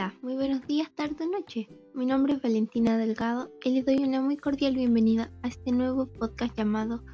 Hola, 0.00 0.14
muy 0.22 0.34
buenos 0.34 0.66
días, 0.66 0.88
tarde 0.94 1.26
o 1.26 1.26
noche. 1.26 1.68
Mi 1.92 2.06
nombre 2.06 2.32
es 2.32 2.40
Valentina 2.40 2.96
Delgado 2.96 3.52
y 3.62 3.68
les 3.68 3.84
doy 3.84 4.02
una 4.02 4.22
muy 4.22 4.38
cordial 4.38 4.74
bienvenida 4.74 5.30
a 5.42 5.48
este 5.48 5.72
nuevo 5.72 6.06
podcast 6.06 6.56
llamado 6.56 7.04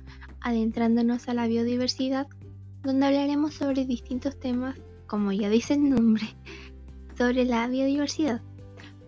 Adentrándonos 0.41 1.29
a 1.29 1.35
la 1.35 1.49
biodiversidad, 1.49 2.29
donde 2.85 3.07
hablaremos 3.07 3.55
sobre 3.55 3.87
distintos 3.87 4.39
temas, 4.39 4.77
como 5.09 5.33
ya 5.33 5.49
dice 5.49 5.75
el 5.75 5.91
nombre, 5.91 6.27
sobre 7.19 7.45
la 7.45 7.67
biodiversidad. 7.67 8.41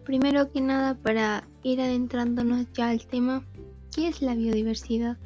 Primero 0.05 0.51
que 0.51 0.61
nada, 0.61 0.97
para 0.97 1.47
ir 1.63 1.81
adentrándonos 1.81 2.67
ya 2.73 2.89
al 2.89 3.07
tema, 3.07 3.45
¿qué 3.95 4.09
es 4.09 4.23
la 4.23 4.35
biodiversidad? 4.35 5.19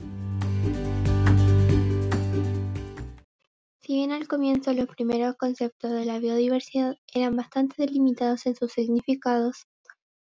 Si 3.92 3.96
bien 3.96 4.12
al 4.12 4.26
comienzo 4.26 4.72
los 4.72 4.86
primeros 4.86 5.36
conceptos 5.36 5.90
de 5.90 6.06
la 6.06 6.18
biodiversidad 6.18 6.96
eran 7.12 7.36
bastante 7.36 7.74
delimitados 7.76 8.46
en 8.46 8.56
sus 8.56 8.72
significados, 8.72 9.66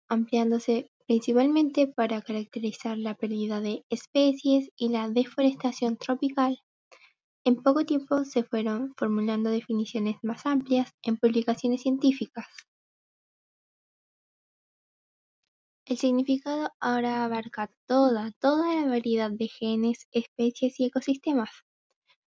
ampliándose 0.08 0.90
principalmente 1.06 1.86
para 1.86 2.22
caracterizar 2.22 2.98
la 2.98 3.16
pérdida 3.16 3.60
de 3.60 3.84
especies 3.90 4.70
y 4.78 4.88
la 4.88 5.10
deforestación 5.10 5.98
tropical, 5.98 6.58
en 7.44 7.62
poco 7.62 7.86
tiempo 7.86 8.24
se 8.24 8.46
fueron 8.46 8.94
formulando 8.96 9.50
definiciones 9.50 10.16
más 10.24 10.46
amplias 10.46 10.94
en 11.02 11.18
publicaciones 11.18 11.82
científicas. 11.82 12.48
El 15.86 15.98
significado 15.98 16.70
ahora 16.80 17.26
abarca 17.26 17.70
toda, 17.88 18.32
toda 18.40 18.74
la 18.74 18.88
variedad 18.88 19.32
de 19.32 19.50
genes, 19.50 20.08
especies 20.14 20.80
y 20.80 20.86
ecosistemas 20.86 21.50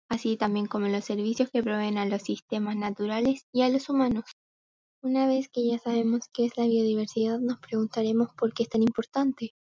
así 0.10 0.36
también 0.36 0.66
como 0.66 0.88
los 0.88 1.06
servicios 1.06 1.50
que 1.52 1.64
proveen 1.64 1.98
a 1.98 2.06
los 2.06 2.24
sistemas 2.24 2.76
naturales 2.76 3.46
y 3.54 3.62
a 3.62 3.70
los 3.70 3.90
humanos. 3.90 4.26
Una 5.02 5.28
vez 5.28 5.48
que 5.48 5.66
ya 5.66 5.78
sabemos 5.78 6.28
qué 6.34 6.46
es 6.46 6.58
la 6.58 6.66
biodiversidad, 6.66 7.40
nos 7.40 7.60
preguntaremos 7.60 8.30
por 8.38 8.54
qué 8.54 8.64
es 8.64 8.70
tan 8.70 8.82
importante, 8.82 9.54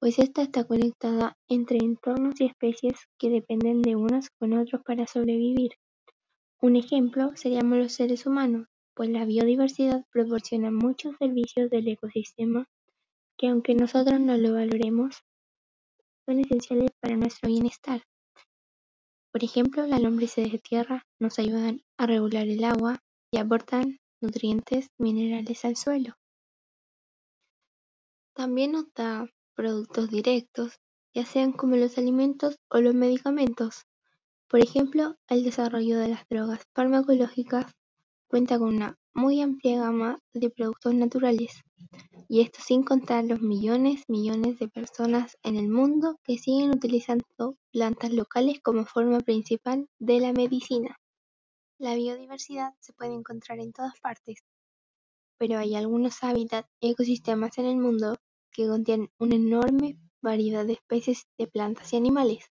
pues 0.00 0.18
esta 0.18 0.42
está 0.42 0.64
conectada 0.64 1.36
entre 1.46 1.78
entornos 1.78 2.40
y 2.40 2.46
especies 2.46 2.94
que 3.18 3.30
dependen 3.30 3.82
de 3.82 3.94
unos 3.94 4.30
con 4.30 4.52
otros 4.54 4.82
para 4.82 5.06
sobrevivir. 5.06 5.74
Un 6.60 6.74
ejemplo 6.74 7.30
seríamos 7.36 7.78
los 7.78 7.92
seres 7.92 8.26
humanos, 8.26 8.66
pues 8.94 9.10
la 9.10 9.24
biodiversidad 9.24 10.04
proporciona 10.10 10.72
muchos 10.72 11.14
servicios 11.18 11.70
del 11.70 11.86
ecosistema 11.86 12.68
que 13.36 13.48
aunque 13.48 13.74
nosotros 13.74 14.20
no 14.20 14.36
lo 14.36 14.54
valoremos, 14.54 15.22
son 16.26 16.40
esenciales 16.40 16.90
para 17.00 17.16
nuestro 17.16 17.48
bienestar. 17.48 18.02
Por 19.32 19.42
ejemplo, 19.42 19.86
las 19.86 20.02
lombrices 20.02 20.52
de 20.52 20.58
tierra 20.58 21.06
nos 21.18 21.38
ayudan 21.38 21.82
a 21.96 22.06
regular 22.06 22.46
el 22.46 22.62
agua 22.64 22.98
y 23.30 23.38
aportan 23.38 23.98
nutrientes 24.20 24.88
minerales 24.98 25.64
al 25.64 25.76
suelo. 25.76 26.14
También 28.34 28.72
nos 28.72 28.92
da 28.94 29.26
productos 29.54 30.10
directos, 30.10 30.78
ya 31.14 31.24
sean 31.24 31.52
como 31.52 31.76
los 31.76 31.96
alimentos 31.96 32.56
o 32.68 32.80
los 32.80 32.94
medicamentos. 32.94 33.86
Por 34.48 34.60
ejemplo, 34.60 35.16
el 35.28 35.44
desarrollo 35.44 35.98
de 35.98 36.08
las 36.08 36.28
drogas 36.28 36.62
farmacológicas 36.74 37.72
cuenta 38.28 38.58
con 38.58 38.74
una 38.74 38.98
muy 39.14 39.40
amplia 39.40 39.78
gama 39.78 40.18
de 40.34 40.50
productos 40.50 40.94
naturales, 40.94 41.62
y 42.32 42.40
esto 42.40 42.60
sin 42.62 42.82
contar 42.82 43.26
los 43.26 43.42
millones, 43.42 44.04
millones 44.08 44.58
de 44.58 44.66
personas 44.66 45.36
en 45.42 45.56
el 45.56 45.68
mundo 45.68 46.18
que 46.24 46.38
siguen 46.38 46.70
utilizando 46.70 47.58
plantas 47.70 48.10
locales 48.10 48.58
como 48.62 48.86
forma 48.86 49.20
principal 49.20 49.86
de 49.98 50.18
la 50.18 50.32
medicina. 50.32 50.98
La 51.76 51.94
biodiversidad 51.94 52.72
se 52.80 52.94
puede 52.94 53.12
encontrar 53.12 53.58
en 53.58 53.74
todas 53.74 54.00
partes, 54.00 54.38
pero 55.36 55.58
hay 55.58 55.74
algunos 55.74 56.24
hábitats 56.24 56.70
y 56.80 56.92
ecosistemas 56.92 57.58
en 57.58 57.66
el 57.66 57.76
mundo 57.76 58.16
que 58.50 58.66
contienen 58.66 59.10
una 59.18 59.36
enorme 59.36 59.98
variedad 60.22 60.64
de 60.64 60.72
especies 60.72 61.26
de 61.36 61.48
plantas 61.48 61.92
y 61.92 61.96
animales 61.96 62.50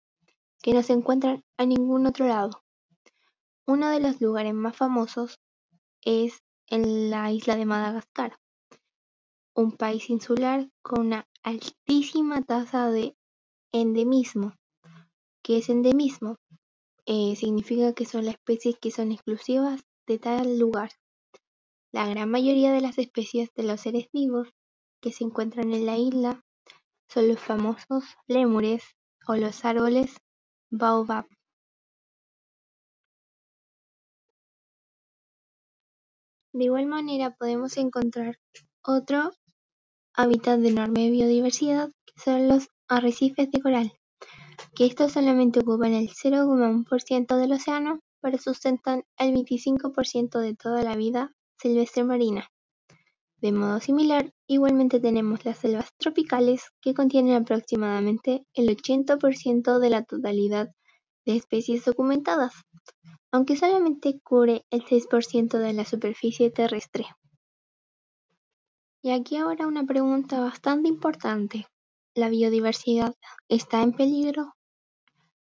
que 0.63 0.73
no 0.73 0.81
se 0.81 0.93
encuentran 0.93 1.43
a 1.55 1.67
ningún 1.67 2.07
otro 2.07 2.25
lado. 2.25 2.63
Uno 3.67 3.91
de 3.91 3.99
los 3.99 4.19
lugares 4.21 4.55
más 4.55 4.75
famosos 4.75 5.39
es 6.01 6.41
en 6.65 7.11
la 7.11 7.31
isla 7.31 7.55
de 7.55 7.65
Madagascar, 7.65 8.39
un 9.57 9.71
país 9.71 10.11
insular 10.11 10.69
con 10.83 11.07
una 11.07 11.27
altísima 11.41 12.43
tasa 12.43 12.91
de 12.91 13.17
endemismo. 13.71 14.53
¿Qué 15.43 15.57
es 15.57 15.69
endemismo? 15.69 16.37
Eh, 17.07 17.35
significa 17.35 17.93
que 17.93 18.05
son 18.05 18.25
las 18.25 18.35
especies 18.35 18.77
que 18.79 18.91
son 18.91 19.11
exclusivas 19.11 19.81
de 20.05 20.19
tal 20.19 20.59
lugar. 20.59 20.91
La 21.91 22.05
gran 22.07 22.29
mayoría 22.29 22.71
de 22.71 22.81
las 22.81 22.99
especies 22.99 23.51
de 23.55 23.63
los 23.63 23.81
seres 23.81 24.09
vivos 24.13 24.47
que 25.01 25.11
se 25.11 25.23
encuentran 25.23 25.73
en 25.73 25.87
la 25.87 25.97
isla 25.97 26.45
son 27.09 27.27
los 27.27 27.39
famosos 27.39 28.03
lémures 28.27 28.83
o 29.27 29.37
los 29.37 29.65
árboles 29.65 30.17
baobab. 30.69 31.25
De 36.53 36.65
igual 36.65 36.85
manera 36.85 37.35
podemos 37.35 37.75
encontrar 37.77 38.39
otro 38.83 39.31
hábitat 40.17 40.59
de 40.59 40.69
enorme 40.69 41.11
biodiversidad 41.11 41.91
que 42.05 42.21
son 42.21 42.47
los 42.47 42.67
arrecifes 42.87 43.51
de 43.51 43.61
coral, 43.61 43.93
que 44.75 44.85
estos 44.85 45.11
solamente 45.13 45.59
ocupan 45.59 45.93
el 45.93 46.09
0,1% 46.09 47.37
del 47.37 47.53
océano, 47.53 47.99
pero 48.19 48.39
sustentan 48.39 49.03
el 49.17 49.33
25% 49.35 50.39
de 50.39 50.55
toda 50.55 50.81
la 50.81 50.95
vida 50.95 51.31
silvestre 51.59 52.03
marina. 52.03 52.49
De 53.39 53.51
modo 53.51 53.79
similar, 53.79 54.33
igualmente 54.47 54.99
tenemos 54.99 55.45
las 55.45 55.59
selvas 55.59 55.91
tropicales 55.97 56.71
que 56.81 56.95
contienen 56.95 57.35
aproximadamente 57.35 58.47
el 58.55 58.75
80% 58.75 59.77
de 59.77 59.89
la 59.91 60.03
totalidad 60.03 60.71
de 61.27 61.35
especies 61.35 61.85
documentadas, 61.85 62.53
aunque 63.31 63.55
solamente 63.55 64.19
cubre 64.23 64.65
el 64.71 64.83
6% 64.83 65.59
de 65.59 65.73
la 65.73 65.85
superficie 65.85 66.49
terrestre. 66.49 67.05
Y 69.07 69.11
aquí 69.11 69.37
ahora 69.37 69.67
una 69.67 69.85
pregunta 69.85 70.41
bastante 70.41 70.89
importante. 70.89 71.65
¿La 72.13 72.27
biodiversidad 72.27 73.15
está 73.47 73.81
en 73.81 73.93
peligro? 73.93 74.55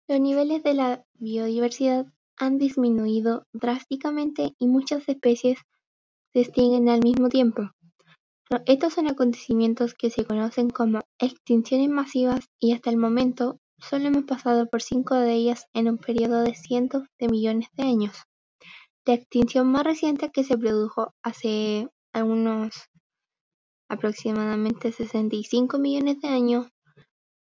Los 0.06 0.20
niveles 0.20 0.62
de 0.62 0.74
la 0.74 1.04
biodiversidad 1.14 2.06
han 2.36 2.58
disminuido 2.58 3.48
drásticamente 3.52 4.54
y 4.60 4.69
muchas 4.69 5.08
especies 5.08 5.58
se 6.32 6.41
extinguen 6.42 6.88
al 6.88 7.02
mismo 7.02 7.28
tiempo. 7.28 7.72
Estos 8.64 8.94
son 8.94 9.08
acontecimientos 9.08 9.94
que 9.94 10.10
se 10.10 10.25
conocen 10.25 10.70
como 10.70 11.00
extinciones 11.19 11.88
masivas 11.88 12.48
y 12.60 12.75
hasta 12.75 12.90
el 12.90 12.96
momento 12.96 13.58
solo 13.80 14.06
hemos 14.06 14.22
pasado 14.22 14.69
por 14.69 14.82
cinco 14.82 15.16
de 15.16 15.32
ellas 15.32 15.66
en 15.75 15.88
un 15.88 15.98
periodo 15.98 16.44
de 16.44 16.54
cientos 16.54 17.08
de 17.19 17.26
millones 17.26 17.66
de 17.72 17.82
años. 17.82 18.22
La 19.04 19.14
extinción 19.14 19.66
más 19.66 19.82
reciente 19.82 20.30
que 20.30 20.44
se 20.44 20.56
produjo 20.56 21.12
hace 21.25 21.88
algunos 22.12 22.88
aproximadamente 23.88 24.93
65 24.93 25.78
millones 25.78 26.21
de 26.21 26.28
años 26.28 26.69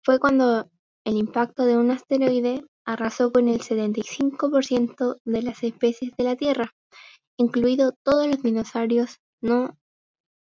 fue 0.03 0.19
cuando 0.19 0.71
el 1.05 1.17
impacto 1.17 1.65
de 1.65 1.77
un 1.77 1.91
asteroide 1.91 2.65
arrasó 2.85 3.33
con 3.33 3.49
el 3.49 3.61
75% 3.61 5.21
de 5.25 5.43
las 5.43 5.63
especies 5.63 6.13
de 6.17 6.25
la 6.25 6.37
Tierra, 6.37 6.73
incluidos 7.37 7.95
todos 8.03 8.27
los 8.27 8.43
dinosaurios 8.43 9.19
no 9.41 9.77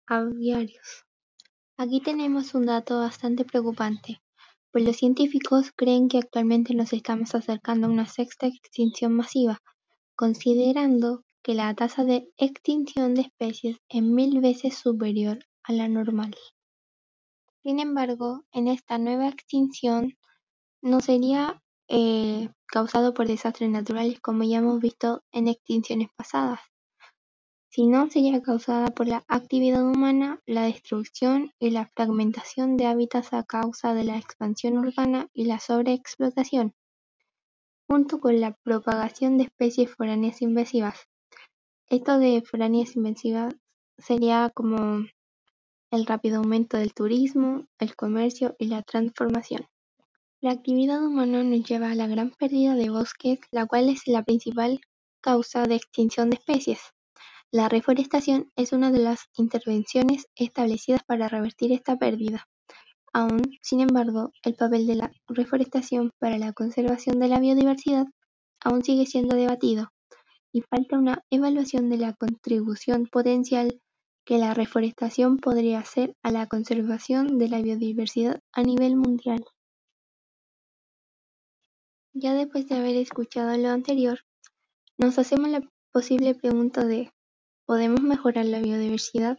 aviarios. 0.06 1.04
Aquí 1.76 2.00
tenemos 2.00 2.54
un 2.54 2.66
dato 2.66 2.98
bastante 2.98 3.44
preocupante, 3.44 4.20
pues 4.72 4.84
los 4.84 4.96
científicos 4.96 5.70
creen 5.74 6.08
que 6.08 6.18
actualmente 6.18 6.74
nos 6.74 6.92
estamos 6.92 7.34
acercando 7.34 7.86
a 7.86 7.90
una 7.90 8.06
sexta 8.06 8.46
extinción 8.46 9.14
masiva, 9.14 9.58
considerando 10.16 11.22
que 11.42 11.54
la 11.54 11.72
tasa 11.74 12.04
de 12.04 12.28
extinción 12.36 13.14
de 13.14 13.22
especies 13.22 13.78
es 13.88 14.02
mil 14.02 14.40
veces 14.40 14.76
superior 14.76 15.38
a 15.68 15.72
la 15.72 15.86
normal. 15.86 16.34
Sin 17.62 17.78
embargo, 17.78 18.44
en 18.52 18.68
esta 18.68 18.96
nueva 18.96 19.28
extinción 19.28 20.16
no 20.80 21.00
sería 21.00 21.62
eh, 21.88 22.48
causado 22.66 23.12
por 23.12 23.28
desastres 23.28 23.68
naturales 23.68 24.18
como 24.20 24.44
ya 24.44 24.58
hemos 24.58 24.80
visto 24.80 25.22
en 25.30 25.46
extinciones 25.46 26.08
pasadas, 26.16 26.60
sino 27.68 28.08
sería 28.08 28.40
causada 28.40 28.88
por 28.88 29.06
la 29.06 29.24
actividad 29.28 29.84
humana, 29.84 30.40
la 30.46 30.62
destrucción 30.62 31.52
y 31.58 31.70
la 31.70 31.86
fragmentación 31.86 32.78
de 32.78 32.86
hábitats 32.86 33.34
a 33.34 33.42
causa 33.42 33.92
de 33.92 34.04
la 34.04 34.16
expansión 34.16 34.78
urbana 34.78 35.28
y 35.34 35.44
la 35.44 35.60
sobreexplotación, 35.60 36.74
junto 37.86 38.20
con 38.20 38.40
la 38.40 38.54
propagación 38.62 39.36
de 39.36 39.44
especies 39.44 39.94
foráneas 39.94 40.40
invasivas. 40.40 40.98
Esto 41.88 42.18
de 42.18 42.42
foráneas 42.42 42.96
invasivas 42.96 43.54
sería 43.98 44.50
como 44.54 45.04
el 45.90 46.06
rápido 46.06 46.38
aumento 46.38 46.76
del 46.76 46.94
turismo, 46.94 47.66
el 47.78 47.96
comercio 47.96 48.54
y 48.58 48.66
la 48.66 48.82
transformación. 48.82 49.66
La 50.40 50.52
actividad 50.52 51.04
humana 51.04 51.42
nos 51.42 51.64
lleva 51.64 51.90
a 51.90 51.94
la 51.94 52.06
gran 52.06 52.30
pérdida 52.30 52.74
de 52.74 52.90
bosques, 52.90 53.40
la 53.50 53.66
cual 53.66 53.88
es 53.88 54.06
la 54.06 54.22
principal 54.22 54.80
causa 55.20 55.64
de 55.64 55.76
extinción 55.76 56.30
de 56.30 56.36
especies. 56.36 56.80
La 57.50 57.68
reforestación 57.68 58.52
es 58.54 58.72
una 58.72 58.92
de 58.92 58.98
las 58.98 59.20
intervenciones 59.36 60.26
establecidas 60.36 61.02
para 61.04 61.28
revertir 61.28 61.72
esta 61.72 61.96
pérdida. 61.96 62.46
Aún, 63.12 63.42
sin 63.62 63.80
embargo, 63.80 64.30
el 64.42 64.54
papel 64.54 64.86
de 64.86 64.96
la 64.96 65.10
reforestación 65.26 66.12
para 66.18 66.38
la 66.38 66.52
conservación 66.52 67.18
de 67.18 67.28
la 67.28 67.40
biodiversidad 67.40 68.06
aún 68.60 68.84
sigue 68.84 69.06
siendo 69.06 69.34
debatido, 69.34 69.88
y 70.52 70.60
falta 70.60 70.98
una 70.98 71.24
evaluación 71.30 71.88
de 71.88 71.96
la 71.96 72.12
contribución 72.12 73.06
potencial 73.06 73.80
que 74.28 74.36
la 74.36 74.52
reforestación 74.52 75.38
podría 75.38 75.78
hacer 75.78 76.14
a 76.22 76.30
la 76.30 76.46
conservación 76.46 77.38
de 77.38 77.48
la 77.48 77.62
biodiversidad 77.62 78.42
a 78.52 78.62
nivel 78.62 78.94
mundial. 78.94 79.42
Ya 82.12 82.34
después 82.34 82.68
de 82.68 82.76
haber 82.76 82.96
escuchado 82.96 83.56
lo 83.56 83.70
anterior, 83.70 84.18
nos 84.98 85.18
hacemos 85.18 85.48
la 85.48 85.62
posible 85.92 86.34
pregunta 86.34 86.84
de 86.84 87.10
¿podemos 87.64 88.02
mejorar 88.02 88.44
la 88.44 88.60
biodiversidad? 88.60 89.38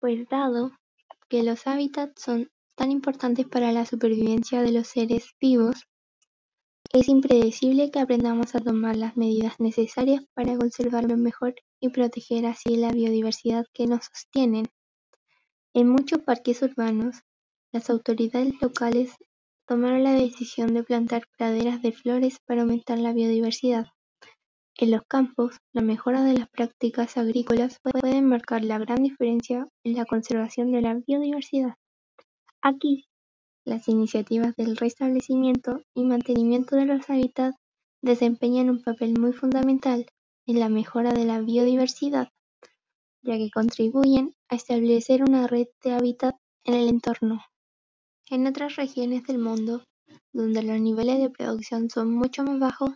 Pues 0.00 0.28
dado 0.28 0.72
que 1.28 1.44
los 1.44 1.64
hábitats 1.68 2.20
son 2.20 2.50
tan 2.74 2.90
importantes 2.90 3.46
para 3.46 3.70
la 3.70 3.86
supervivencia 3.86 4.62
de 4.62 4.72
los 4.72 4.88
seres 4.88 5.30
vivos, 5.40 5.86
es 6.90 7.08
impredecible 7.08 7.90
que 7.90 8.00
aprendamos 8.00 8.54
a 8.54 8.60
tomar 8.60 8.96
las 8.96 9.16
medidas 9.16 9.60
necesarias 9.60 10.24
para 10.34 10.56
conservarlos 10.56 11.18
mejor 11.18 11.54
y 11.80 11.90
proteger 11.90 12.46
así 12.46 12.76
la 12.76 12.92
biodiversidad 12.92 13.66
que 13.74 13.86
nos 13.86 14.06
sostienen. 14.06 14.66
En 15.74 15.88
muchos 15.88 16.20
parques 16.20 16.62
urbanos, 16.62 17.16
las 17.72 17.90
autoridades 17.90 18.54
locales 18.62 19.12
tomaron 19.66 20.02
la 20.02 20.12
decisión 20.12 20.72
de 20.72 20.82
plantar 20.82 21.24
praderas 21.36 21.82
de 21.82 21.92
flores 21.92 22.38
para 22.46 22.62
aumentar 22.62 22.98
la 22.98 23.12
biodiversidad. 23.12 23.88
En 24.78 24.92
los 24.92 25.02
campos, 25.06 25.56
la 25.74 25.82
mejora 25.82 26.24
de 26.24 26.38
las 26.38 26.48
prácticas 26.48 27.18
agrícolas 27.18 27.80
puede 27.82 28.22
marcar 28.22 28.64
la 28.64 28.78
gran 28.78 29.02
diferencia 29.02 29.68
en 29.84 29.94
la 29.94 30.06
conservación 30.06 30.72
de 30.72 30.80
la 30.80 30.94
biodiversidad. 30.94 31.74
Aquí, 32.62 33.07
las 33.68 33.86
iniciativas 33.86 34.56
del 34.56 34.76
restablecimiento 34.76 35.82
y 35.94 36.04
mantenimiento 36.04 36.74
de 36.76 36.86
los 36.86 37.08
hábitats 37.10 37.56
desempeñan 38.02 38.70
un 38.70 38.82
papel 38.82 39.18
muy 39.20 39.32
fundamental 39.32 40.06
en 40.46 40.58
la 40.58 40.70
mejora 40.70 41.12
de 41.12 41.26
la 41.26 41.40
biodiversidad, 41.40 42.28
ya 43.22 43.36
que 43.36 43.50
contribuyen 43.50 44.34
a 44.48 44.56
establecer 44.56 45.22
una 45.22 45.46
red 45.46 45.66
de 45.84 45.92
hábitat 45.92 46.34
en 46.64 46.74
el 46.74 46.88
entorno. 46.88 47.44
En 48.30 48.46
otras 48.46 48.76
regiones 48.76 49.24
del 49.24 49.38
mundo, 49.38 49.84
donde 50.32 50.62
los 50.62 50.80
niveles 50.80 51.18
de 51.18 51.28
producción 51.28 51.90
son 51.90 52.10
mucho 52.14 52.44
más 52.44 52.58
bajos, 52.58 52.92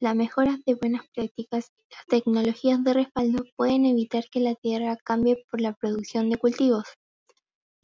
las 0.00 0.16
mejoras 0.16 0.58
de 0.64 0.74
buenas 0.74 1.02
prácticas 1.14 1.70
y 1.78 1.94
las 1.94 2.06
tecnologías 2.06 2.82
de 2.82 2.94
respaldo 2.94 3.44
pueden 3.56 3.84
evitar 3.84 4.24
que 4.30 4.40
la 4.40 4.54
tierra 4.54 4.96
cambie 5.04 5.44
por 5.50 5.60
la 5.60 5.74
producción 5.74 6.30
de 6.30 6.38
cultivos. 6.38 6.84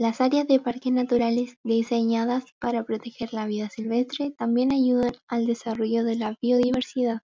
Las 0.01 0.23
áreas 0.23 0.49
de 0.49 0.59
parques 0.61 0.91
naturales 0.95 1.59
diseñadas 1.63 2.45
para 2.59 2.85
proteger 2.85 3.35
la 3.35 3.45
vida 3.45 3.69
silvestre 3.69 4.31
también 4.31 4.73
ayudan 4.73 5.13
al 5.29 5.45
desarrollo 5.45 6.05
de 6.05 6.17
la 6.17 6.39
biodiversidad. 6.41 7.21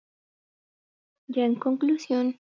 Ya 1.27 1.44
en 1.44 1.56
conclusión, 1.56 2.39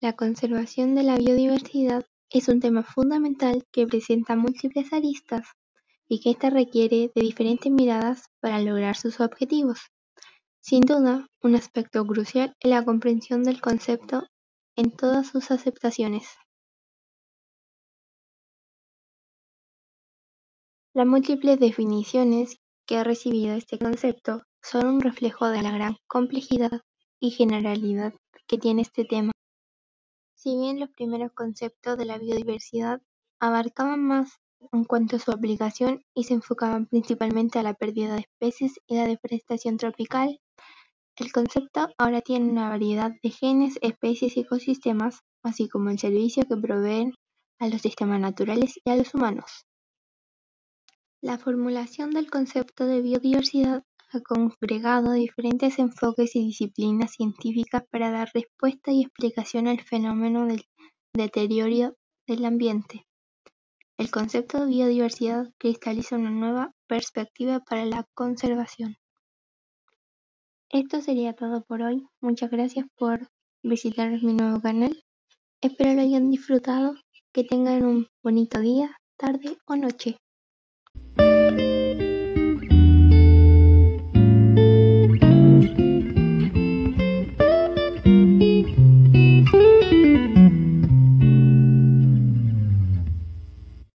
la 0.00 0.12
conservación 0.12 0.94
de 0.94 1.02
la 1.02 1.16
biodiversidad 1.16 2.06
es 2.30 2.46
un 2.46 2.60
tema 2.60 2.84
fundamental 2.84 3.66
que 3.72 3.88
presenta 3.88 4.36
múltiples 4.36 4.92
aristas 4.92 5.48
y 6.06 6.20
que 6.20 6.30
ésta 6.30 6.48
requiere 6.48 7.10
de 7.12 7.22
diferentes 7.22 7.72
miradas 7.72 8.26
para 8.38 8.60
lograr 8.60 8.94
sus 8.94 9.18
objetivos. 9.18 9.80
Sin 10.60 10.82
duda, 10.82 11.26
un 11.42 11.56
aspecto 11.56 12.06
crucial 12.06 12.54
es 12.60 12.70
la 12.70 12.84
comprensión 12.84 13.42
del 13.42 13.60
concepto 13.60 14.28
en 14.76 14.92
todas 14.92 15.26
sus 15.26 15.50
aceptaciones. 15.50 16.28
Las 20.96 21.06
múltiples 21.06 21.60
definiciones 21.60 22.56
que 22.86 22.96
ha 22.96 23.04
recibido 23.04 23.54
este 23.54 23.78
concepto 23.78 24.44
son 24.62 24.86
un 24.86 25.00
reflejo 25.02 25.46
de 25.50 25.60
la 25.60 25.70
gran 25.70 25.98
complejidad 26.06 26.80
y 27.20 27.32
generalidad 27.32 28.14
que 28.46 28.56
tiene 28.56 28.80
este 28.80 29.04
tema. 29.04 29.32
Si 30.36 30.56
bien 30.56 30.80
los 30.80 30.88
primeros 30.88 31.32
conceptos 31.32 31.98
de 31.98 32.06
la 32.06 32.16
biodiversidad 32.16 33.02
abarcaban 33.40 34.02
más 34.04 34.38
en 34.72 34.84
cuanto 34.84 35.16
a 35.16 35.18
su 35.18 35.32
aplicación 35.32 36.02
y 36.14 36.24
se 36.24 36.32
enfocaban 36.32 36.86
principalmente 36.86 37.58
a 37.58 37.62
la 37.62 37.74
pérdida 37.74 38.14
de 38.14 38.20
especies 38.20 38.80
y 38.86 38.96
la 38.96 39.06
deforestación 39.06 39.76
tropical, 39.76 40.40
el 41.16 41.30
concepto 41.30 41.90
ahora 41.98 42.22
tiene 42.22 42.48
una 42.48 42.70
variedad 42.70 43.12
de 43.22 43.28
genes, 43.28 43.78
especies 43.82 44.34
y 44.38 44.40
ecosistemas, 44.40 45.20
así 45.42 45.68
como 45.68 45.90
el 45.90 45.98
servicio 45.98 46.44
que 46.44 46.56
proveen 46.56 47.12
a 47.58 47.68
los 47.68 47.82
sistemas 47.82 48.18
naturales 48.18 48.80
y 48.82 48.88
a 48.88 48.96
los 48.96 49.12
humanos. 49.12 49.66
La 51.22 51.38
formulación 51.38 52.10
del 52.10 52.30
concepto 52.30 52.86
de 52.86 53.00
biodiversidad 53.00 53.84
ha 54.12 54.20
congregado 54.20 55.12
diferentes 55.12 55.78
enfoques 55.78 56.36
y 56.36 56.44
disciplinas 56.44 57.12
científicas 57.12 57.84
para 57.90 58.10
dar 58.10 58.30
respuesta 58.34 58.92
y 58.92 59.02
explicación 59.02 59.66
al 59.66 59.80
fenómeno 59.80 60.46
del 60.46 60.64
deterioro 61.14 61.96
del 62.26 62.44
ambiente. 62.44 63.06
El 63.96 64.10
concepto 64.10 64.60
de 64.60 64.66
biodiversidad 64.66 65.50
cristaliza 65.56 66.16
una 66.16 66.30
nueva 66.30 66.74
perspectiva 66.86 67.60
para 67.60 67.86
la 67.86 68.04
conservación. 68.14 68.96
Esto 70.68 71.00
sería 71.00 71.32
todo 71.32 71.64
por 71.64 71.80
hoy. 71.80 72.06
Muchas 72.20 72.50
gracias 72.50 72.86
por 72.94 73.30
visitar 73.62 74.10
mi 74.22 74.34
nuevo 74.34 74.60
canal. 74.60 75.02
Espero 75.62 75.94
lo 75.94 76.02
hayan 76.02 76.30
disfrutado. 76.30 76.94
Que 77.32 77.44
tengan 77.44 77.84
un 77.84 78.06
bonito 78.22 78.60
día, 78.60 78.96
tarde 79.16 79.58
o 79.66 79.76
noche. 79.76 80.16